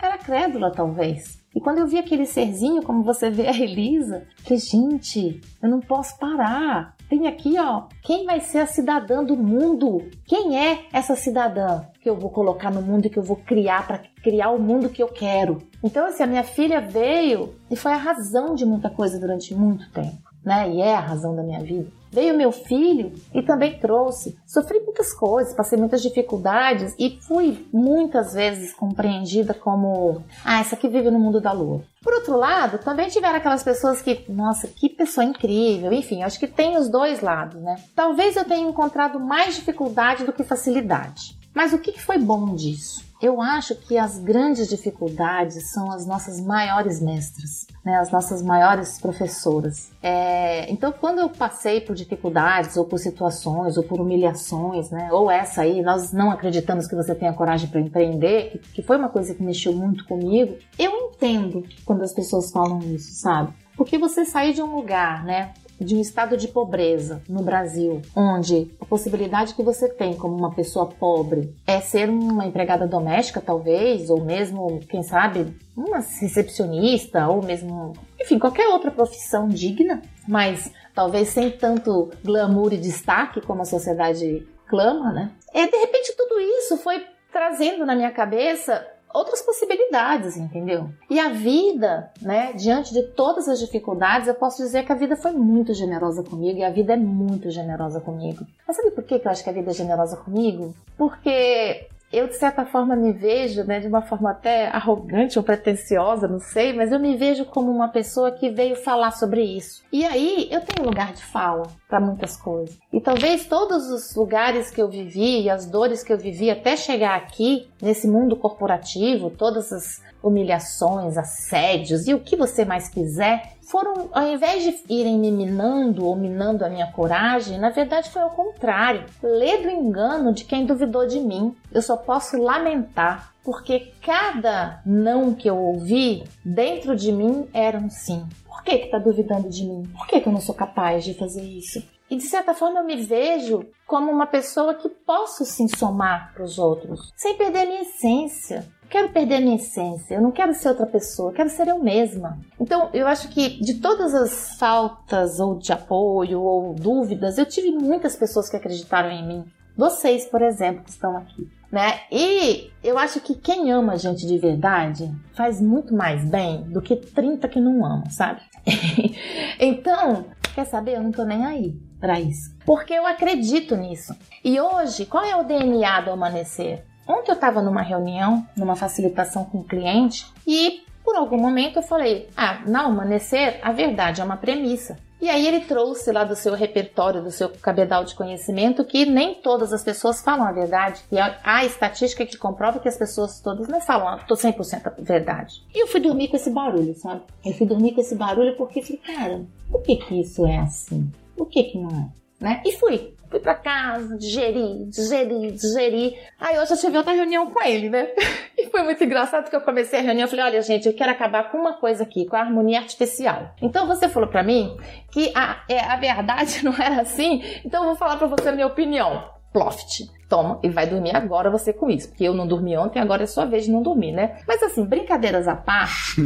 [0.00, 1.38] era crédula, talvez.
[1.54, 5.80] E quando eu vi aquele serzinho, como você vê a Elisa, falei, gente, eu não
[5.80, 6.94] posso parar.
[7.08, 10.08] Tem aqui, ó, quem vai ser a cidadã do mundo?
[10.26, 13.86] Quem é essa cidadã que eu vou colocar no mundo e que eu vou criar
[13.86, 15.62] para criar o mundo que eu quero?
[15.82, 19.90] Então, assim, a minha filha veio e foi a razão de muita coisa durante muito
[19.90, 20.70] tempo, né?
[20.70, 21.90] E é a razão da minha vida.
[22.10, 24.36] Veio meu filho e também trouxe.
[24.46, 30.88] Sofri muitas coisas, passei muitas dificuldades e fui muitas vezes compreendida como, ah, essa aqui
[30.88, 31.82] vive no mundo da lua.
[32.02, 35.92] Por outro lado, também tiveram aquelas pessoas que, nossa, que pessoa incrível.
[35.92, 37.76] Enfim, acho que tem os dois lados, né?
[37.94, 41.36] Talvez eu tenha encontrado mais dificuldade do que facilidade.
[41.52, 43.07] Mas o que foi bom disso?
[43.20, 47.96] Eu acho que as grandes dificuldades são as nossas maiores mestras, né?
[47.98, 49.90] as nossas maiores professoras.
[50.00, 55.08] É, então, quando eu passei por dificuldades, ou por situações, ou por humilhações, né?
[55.12, 58.96] ou essa aí, nós não acreditamos que você tenha coragem para empreender, que, que foi
[58.96, 63.52] uma coisa que mexeu muito comigo, eu entendo quando as pessoas falam isso, sabe?
[63.76, 68.70] Porque você sair de um lugar, né, de um estado de pobreza no Brasil, onde
[68.80, 74.10] a possibilidade que você tem como uma pessoa pobre é ser uma empregada doméstica, talvez,
[74.10, 81.28] ou mesmo, quem sabe, uma recepcionista, ou mesmo, enfim, qualquer outra profissão digna, mas talvez
[81.28, 85.30] sem tanto glamour e destaque como a sociedade clama, né?
[85.54, 90.90] É, de repente tudo isso foi trazendo na minha cabeça outras possibilidades, entendeu?
[91.08, 95.16] E a vida, né, diante de todas as dificuldades, eu posso dizer que a vida
[95.16, 98.46] foi muito generosa comigo e a vida é muito generosa comigo.
[98.66, 100.74] Mas sabe por que eu acho que a vida é generosa comigo?
[100.96, 106.26] Porque eu de certa forma me vejo, né, de uma forma até arrogante ou pretensiosa,
[106.26, 109.82] não sei, mas eu me vejo como uma pessoa que veio falar sobre isso.
[109.92, 112.78] E aí eu tenho lugar de fala para muitas coisas.
[112.92, 116.76] E talvez todos os lugares que eu vivi e as dores que eu vivi até
[116.76, 123.57] chegar aqui nesse mundo corporativo, todas as humilhações, assédios e o que você mais quiser,
[123.68, 128.22] foram, ao invés de irem me minando ou minando a minha coragem, na verdade foi
[128.22, 129.04] ao contrário.
[129.22, 131.54] Lê do engano de quem duvidou de mim.
[131.70, 137.90] Eu só posso lamentar, porque cada não que eu ouvi dentro de mim era um
[137.90, 138.26] sim.
[138.46, 139.82] Por que que tá duvidando de mim?
[139.96, 141.82] Por que que eu não sou capaz de fazer isso?
[142.10, 146.42] E de certa forma eu me vejo como uma pessoa que posso sim somar para
[146.42, 150.68] os outros, sem perder a minha essência quero perder minha essência, eu não quero ser
[150.68, 152.38] outra pessoa, eu quero ser eu mesma.
[152.58, 157.70] Então, eu acho que de todas as faltas ou de apoio ou dúvidas, eu tive
[157.70, 159.44] muitas pessoas que acreditaram em mim.
[159.76, 161.48] Vocês, por exemplo, que estão aqui.
[161.70, 162.00] Né?
[162.10, 166.80] E eu acho que quem ama a gente de verdade faz muito mais bem do
[166.80, 168.40] que 30 que não amam, sabe?
[169.60, 170.24] então,
[170.54, 170.96] quer saber?
[170.96, 172.56] Eu não tô nem aí para isso.
[172.64, 174.16] Porque eu acredito nisso.
[174.42, 176.84] E hoje, qual é o DNA do amanhecer?
[177.08, 181.82] Ontem eu estava numa reunião, numa facilitação com um cliente, e por algum momento eu
[181.82, 184.98] falei: Ah, na Amanhecer, a verdade é uma premissa.
[185.20, 189.34] E aí ele trouxe lá do seu repertório, do seu cabedal de conhecimento, que nem
[189.34, 191.00] todas as pessoas falam a verdade.
[191.10, 195.64] E há estatística que comprova que as pessoas todas não falam 100% a verdade.
[195.74, 197.22] E eu fui dormir com esse barulho, sabe?
[197.44, 201.10] Eu fui dormir com esse barulho porque falei, cara, por que que isso é assim?
[201.36, 202.44] Por que que não é?
[202.44, 202.62] Né?
[202.64, 203.14] E fui.
[203.30, 206.16] Fui pra casa, digeri, digeri, digeri.
[206.40, 208.08] Aí hoje eu tive outra reunião com ele, né?
[208.58, 211.12] E foi muito engraçado que eu comecei a reunião e falei: olha, gente, eu quero
[211.12, 213.54] acabar com uma coisa aqui, com a harmonia artificial.
[213.62, 214.76] Então você falou pra mim
[215.12, 218.52] que a, é, a verdade não era assim, então eu vou falar pra você a
[218.52, 219.38] minha opinião.
[219.52, 220.08] Ploft.
[220.28, 222.08] Toma e vai dormir agora você com isso.
[222.08, 224.36] Porque eu não dormi ontem, agora é sua vez de não dormir, né?
[224.46, 226.20] Mas assim, brincadeiras à parte,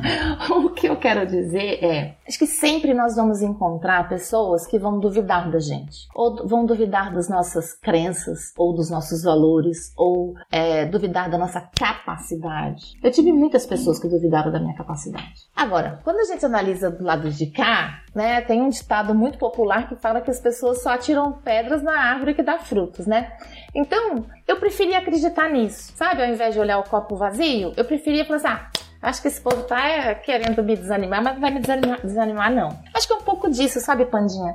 [0.50, 4.98] o que eu quero dizer é: Acho que sempre nós vamos encontrar pessoas que vão
[4.98, 10.86] duvidar da gente, ou vão duvidar das nossas crenças, ou dos nossos valores, ou é,
[10.86, 12.98] duvidar da nossa capacidade.
[13.04, 15.42] Eu tive muitas pessoas que duvidaram da minha capacidade.
[15.54, 19.86] Agora, quando a gente analisa do lado de cá, né, tem um ditado muito popular
[19.86, 23.30] que fala que as pessoas só atiram pedras na árvore que dá frutos, né?
[23.74, 26.24] Então, eu preferia acreditar nisso, sabe?
[26.24, 28.70] Ao invés de olhar o copo vazio, eu preferia falar assim, ah,
[29.02, 32.52] Acho que esse povo tá é, querendo me desanimar, mas não vai me desanimar, desanimar,
[32.52, 32.78] não.
[32.94, 34.54] Acho que é um pouco disso, sabe, Pandinha?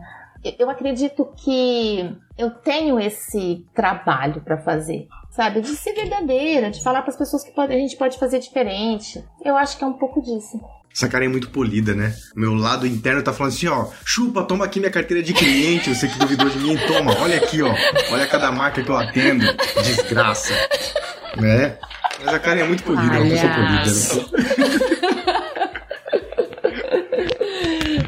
[0.58, 5.60] Eu acredito que eu tenho esse trabalho para fazer, sabe?
[5.60, 9.22] De ser verdadeira, de falar para as pessoas que pode, a gente pode fazer diferente.
[9.44, 10.62] Eu acho que é um pouco disso.
[10.94, 12.16] Essa cara é muito polida, né?
[12.36, 16.08] Meu lado interno tá falando assim, ó, chupa, toma aqui minha carteira de cliente, você
[16.08, 17.72] que duvidou de mim, toma, olha aqui, ó,
[18.12, 19.46] olha cada marca que eu atendo,
[19.84, 20.54] desgraça,
[21.36, 21.78] né?
[22.24, 23.86] Mas a Karen é muito polida, é uma pessoa polida.
[23.86, 24.68] Né?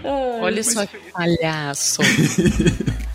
[0.41, 2.01] Olha só que palhaço.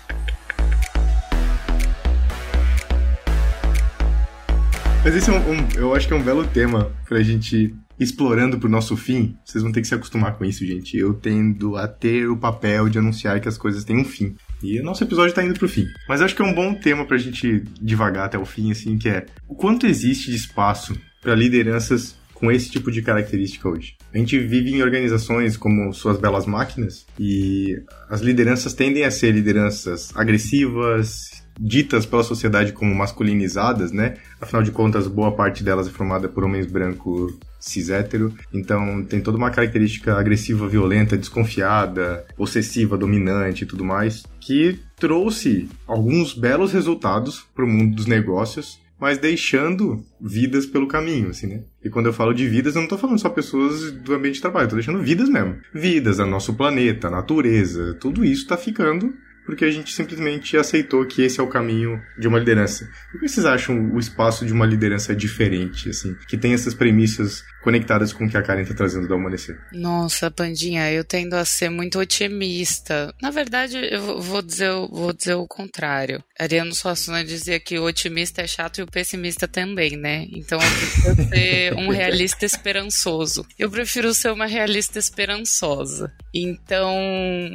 [5.04, 8.58] Mas esse é um, um, eu acho que é um belo tema pra gente explorando
[8.58, 9.36] pro nosso fim.
[9.44, 10.96] Vocês vão ter que se acostumar com isso, gente.
[10.96, 14.34] Eu tendo a ter o papel de anunciar que as coisas têm um fim.
[14.64, 15.86] E o nosso episódio tá indo pro fim.
[16.08, 19.08] Mas acho que é um bom tema pra gente devagar até o fim, assim, que
[19.08, 23.96] é o quanto existe de espaço para lideranças com esse tipo de característica hoje.
[24.12, 29.32] A gente vive em organizações como suas belas máquinas e as lideranças tendem a ser
[29.32, 34.16] lideranças agressivas, ditas pela sociedade como masculinizadas, né?
[34.40, 39.20] Afinal de contas, boa parte delas é formada por homens brancos cis hétero, então tem
[39.20, 46.72] toda uma característica agressiva, violenta, desconfiada, possessiva, dominante e tudo mais, que trouxe alguns belos
[46.72, 51.62] resultados para o mundo dos negócios, mas deixando vidas pelo caminho, assim, né?
[51.82, 54.42] E quando eu falo de vidas, eu não tô falando só pessoas do ambiente de
[54.42, 55.56] trabalho, eu tô deixando vidas mesmo.
[55.72, 59.12] Vidas, a nosso planeta, a natureza, tudo isso tá ficando
[59.44, 62.88] porque a gente simplesmente aceitou que esse é o caminho de uma liderança.
[63.14, 67.44] O que vocês acham o espaço de uma liderança diferente, assim, que tem essas premissas
[67.64, 69.58] conectadas com o que a Karen está trazendo do Amanhecer?
[69.72, 73.12] Nossa, Pandinha, eu tendo a ser muito otimista.
[73.22, 76.22] Na verdade, eu vou dizer, vou dizer o contrário.
[76.38, 80.26] Ariano Suassuna dizia que o otimista é chato e o pessimista também, né?
[80.30, 83.46] Então eu prefiro ser um realista esperançoso.
[83.58, 86.12] Eu prefiro ser uma realista esperançosa.
[86.34, 86.94] Então,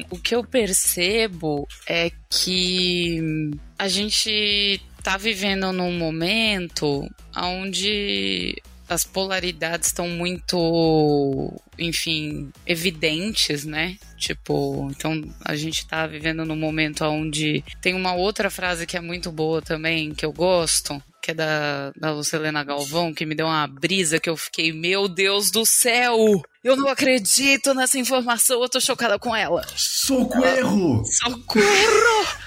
[0.10, 9.90] o que eu percebo é que a gente tá vivendo num momento onde as polaridades
[9.90, 13.98] estão muito, enfim, evidentes, né?
[14.18, 19.02] Tipo, então a gente tá vivendo num momento onde tem uma outra frase que é
[19.02, 23.46] muito boa também, que eu gosto, que é da, da Lucelena Galvão, que me deu
[23.46, 26.42] uma brisa que eu fiquei, meu Deus do céu!
[26.70, 29.66] Eu não acredito nessa informação, eu tô chocada com ela.
[29.76, 31.04] Socorro!
[31.04, 32.40] Socorro!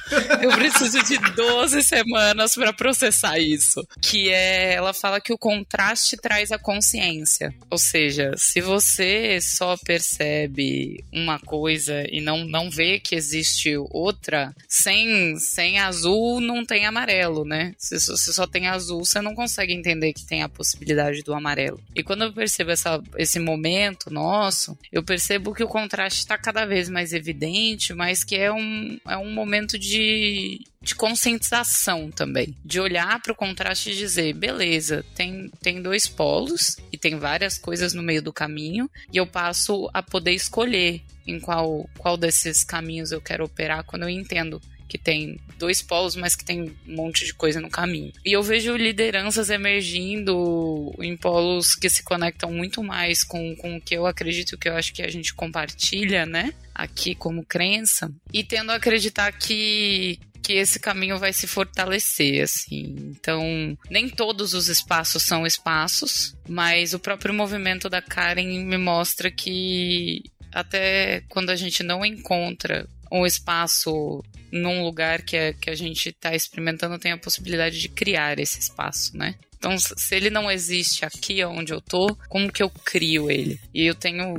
[0.42, 3.87] Eu preciso de 12 semanas para processar isso.
[4.00, 7.54] Que é, ela fala que o contraste traz a consciência.
[7.70, 14.54] Ou seja, se você só percebe uma coisa e não, não vê que existe outra,
[14.68, 17.74] sem, sem azul não tem amarelo, né?
[17.78, 21.80] Se você só tem azul, você não consegue entender que tem a possibilidade do amarelo.
[21.94, 26.64] E quando eu percebo essa, esse momento nosso, eu percebo que o contraste está cada
[26.64, 32.57] vez mais evidente, mas que é um, é um momento de de, conscientização também.
[32.64, 37.57] De olhar para o contraste e dizer, beleza, tem, tem dois polos e tem várias
[37.57, 42.64] coisas no meio do caminho, e eu passo a poder escolher em qual, qual desses
[42.64, 44.61] caminhos eu quero operar quando eu entendo
[44.92, 48.12] que tem dois polos, mas que tem um monte de coisa no caminho.
[48.22, 53.81] E eu vejo lideranças emergindo em polos que se conectam muito mais com, com o
[53.81, 56.52] que eu acredito, que eu acho que a gente compartilha, né?
[56.74, 62.94] Aqui como crença, e tendo a acreditar que, que esse caminho vai se fortalecer, assim.
[62.98, 69.31] Então, nem todos os espaços são espaços, mas o próprio movimento da Karen me mostra
[69.31, 75.75] que até quando a gente não encontra um espaço num lugar que, é, que a
[75.75, 79.35] gente está experimentando, tem a possibilidade de criar esse espaço, né?
[79.57, 83.61] Então, se ele não existe aqui onde eu tô, como que eu crio ele?
[83.72, 84.37] E eu tenho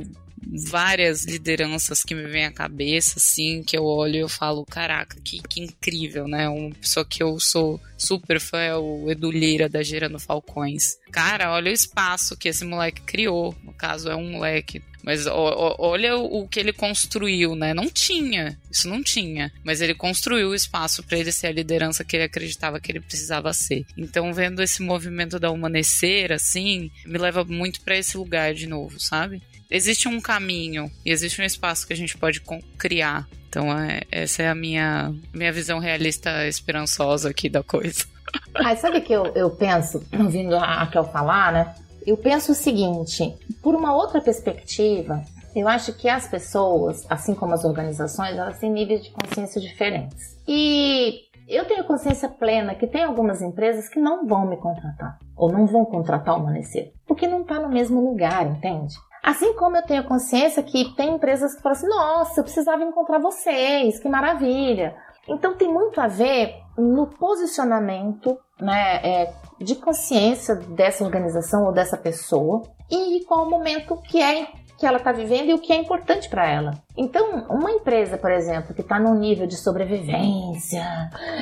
[0.68, 5.16] várias lideranças que me vêm à cabeça, assim, que eu olho e eu falo, caraca,
[5.24, 6.48] que, que incrível, né?
[6.48, 10.98] Uma pessoa que eu sou super fã é o Edu Lira, da Gerando Falcões.
[11.10, 13.54] Cara, olha o espaço que esse moleque criou.
[13.64, 17.74] No caso, é um moleque mas olha o, que ele construiu, né?
[17.74, 19.52] Não tinha, isso não tinha.
[19.62, 23.00] Mas ele construiu o espaço para ele ser a liderança que ele acreditava que ele
[23.00, 23.84] precisava ser.
[23.96, 28.98] Então, vendo esse movimento da humanecer, assim, me leva muito para esse lugar de novo,
[28.98, 29.42] sabe?
[29.70, 32.40] Existe um caminho e existe um espaço que a gente pode
[32.78, 33.28] criar.
[33.48, 38.06] Então, é, essa é a minha, minha visão realista esperançosa aqui da coisa.
[38.54, 41.74] Mas sabe o que eu, eu penso, ouvindo a Raquel falar, né?
[42.06, 45.22] Eu penso o seguinte: por uma outra perspectiva,
[45.54, 50.36] eu acho que as pessoas, assim como as organizações, elas têm níveis de consciência diferentes.
[50.46, 55.52] E eu tenho consciência plena que tem algumas empresas que não vão me contratar, ou
[55.52, 58.94] não vão contratar o Manecer, porque não está no mesmo lugar, entende?
[59.22, 63.18] Assim como eu tenho consciência que tem empresas que falam assim: nossa, eu precisava encontrar
[63.18, 64.94] vocês, que maravilha.
[65.28, 71.96] Então tem muito a ver no posicionamento né, é, de consciência dessa organização ou dessa
[71.96, 75.76] pessoa e qual o momento que é que ela está vivendo e o que é
[75.76, 76.72] importante para ela.
[76.96, 80.84] Então, uma empresa, por exemplo, que está num nível de sobrevivência,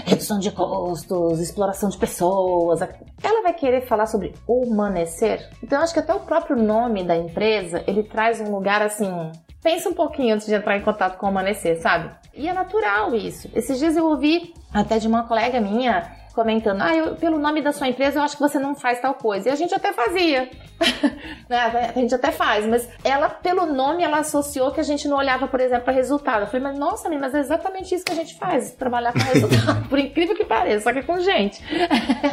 [0.04, 5.48] redução de custos, exploração de pessoas, ela vai querer falar sobre humanecer.
[5.62, 9.32] Então, acho que até o próprio nome da empresa ele traz um lugar assim.
[9.62, 12.10] Pensa um pouquinho antes de entrar em contato com o amanhecer, sabe?
[12.34, 13.48] E é natural isso.
[13.54, 17.72] Esses dias eu ouvi até de uma colega minha comentando, ah, eu, pelo nome da
[17.72, 19.48] sua empresa eu acho que você não faz tal coisa.
[19.48, 20.50] E a gente até fazia.
[21.48, 25.16] Né, a gente até faz, mas ela, pelo nome, ela associou que a gente não
[25.16, 26.42] olhava, por exemplo, para resultado.
[26.42, 29.86] Eu falei, mas nossa, mas é exatamente isso que a gente faz, trabalhar com resultado,
[29.90, 31.62] por incrível que pareça, só que é com gente.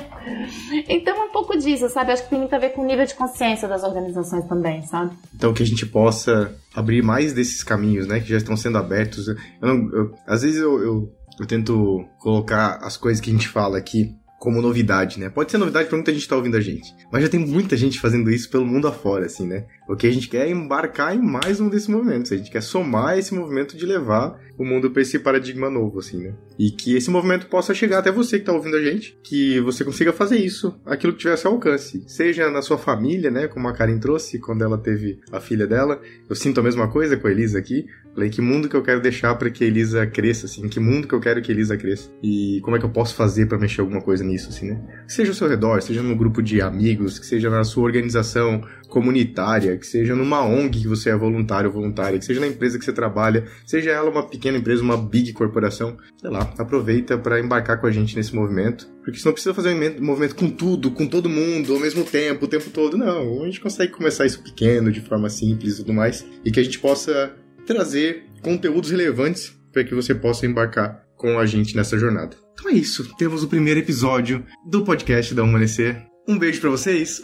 [0.87, 2.11] então é um pouco disso, sabe?
[2.11, 5.15] Acho que tem muito a ver com o nível de consciência das organizações também, sabe?
[5.35, 9.27] Então que a gente possa abrir mais desses caminhos, né, que já estão sendo abertos.
[9.27, 13.47] Eu não, eu, às vezes eu, eu eu tento colocar as coisas que a gente
[13.47, 15.29] fala aqui como novidade, né?
[15.29, 17.75] Pode ser novidade para muita gente que tá ouvindo a gente, mas já tem muita
[17.75, 19.65] gente fazendo isso pelo mundo afora, assim, né?
[19.89, 22.61] O que a gente quer é embarcar em mais um desses movimentos, a gente quer
[22.61, 26.33] somar esse movimento de levar o mundo para esse paradigma novo, assim, né?
[26.59, 29.83] E que esse movimento possa chegar até você que tá ouvindo a gente, que você
[29.83, 33.47] consiga fazer isso, aquilo que tiver seu alcance, seja na sua família, né?
[33.47, 35.99] Como a Karen trouxe quando ela teve a filha dela.
[36.29, 37.85] Eu sinto a mesma coisa com a Elisa aqui.
[38.13, 40.67] Falei, que mundo que eu quero deixar para que a Elisa cresça, assim?
[40.67, 42.11] Que mundo que eu quero que a Elisa cresça?
[42.21, 44.81] E como é que eu posso fazer para mexer alguma coisa nisso, assim, né?
[45.07, 49.77] Seja ao seu redor, seja num grupo de amigos, que seja na sua organização comunitária,
[49.77, 52.83] que seja numa ONG que você é voluntário ou voluntária, que seja na empresa que
[52.83, 57.79] você trabalha, seja ela uma pequena empresa, uma big corporação, sei lá, aproveita para embarcar
[57.79, 61.07] com a gente nesse movimento, porque você não precisa fazer um movimento com tudo, com
[61.07, 63.43] todo mundo, ao mesmo tempo, o tempo todo, não.
[63.43, 66.63] A gente consegue começar isso pequeno, de forma simples e tudo mais, e que a
[66.63, 67.33] gente possa
[67.65, 72.35] trazer conteúdos relevantes para que você possa embarcar com a gente nessa jornada.
[72.53, 76.05] Então é isso, temos o primeiro episódio do podcast da Humanecer.
[76.27, 77.21] Um beijo para vocês.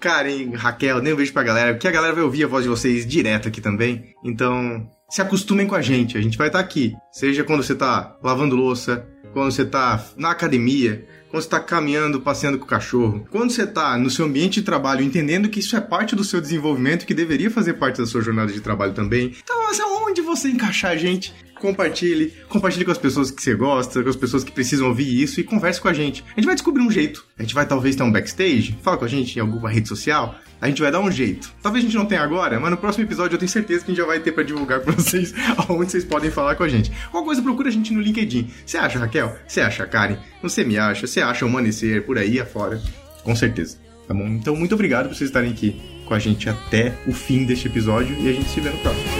[0.00, 2.68] Karen, Raquel, nem um beijo pra galera, porque a galera vai ouvir a voz de
[2.68, 4.14] vocês direto aqui também.
[4.24, 6.94] Então, se acostumem com a gente, a gente vai estar tá aqui.
[7.12, 12.20] Seja quando você tá lavando louça, quando você tá na academia, quando você está caminhando,
[12.20, 15.76] passeando com o cachorro, quando você está no seu ambiente de trabalho, entendendo que isso
[15.76, 19.34] é parte do seu desenvolvimento, que deveria fazer parte da sua jornada de trabalho também.
[19.42, 24.02] Então, assim, onde você encaixar a gente, compartilhe, compartilhe com as pessoas que você gosta,
[24.02, 26.24] com as pessoas que precisam ouvir isso e converse com a gente.
[26.32, 27.24] A gente vai descobrir um jeito.
[27.38, 30.34] A gente vai talvez ter um backstage, fala com a gente em alguma rede social,
[30.60, 31.52] a gente vai dar um jeito.
[31.62, 33.94] Talvez a gente não tenha agora, mas no próximo episódio eu tenho certeza que a
[33.94, 35.34] gente já vai ter para divulgar para vocês
[35.68, 36.90] aonde vocês podem falar com a gente.
[37.10, 38.50] Qualquer coisa, procura a gente no LinkedIn.
[38.64, 39.36] Você acha, Raquel?
[39.46, 40.16] Você acha, Karen?
[40.42, 41.06] Você me acha?
[41.06, 42.80] Você acha o Manecer por aí afora?
[43.22, 43.78] Com certeza.
[44.06, 44.26] Tá bom?
[44.26, 48.16] Então, muito obrigado por vocês estarem aqui com a gente até o fim deste episódio
[48.20, 49.15] e a gente se vê no próximo.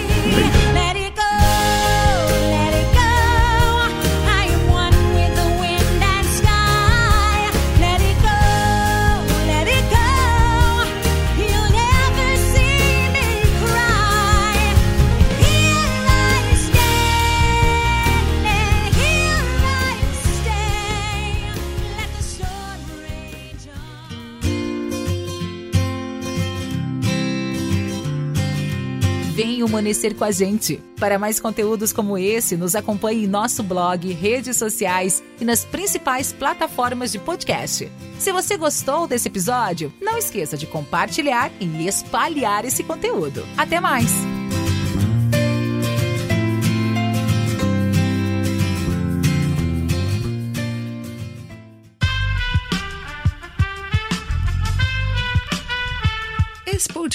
[29.67, 30.81] Humanecer com a gente.
[30.99, 36.33] Para mais conteúdos como esse, nos acompanhe em nosso blog, redes sociais e nas principais
[36.33, 37.91] plataformas de podcast.
[38.17, 43.45] Se você gostou desse episódio, não esqueça de compartilhar e espalhar esse conteúdo.
[43.55, 44.36] Até mais!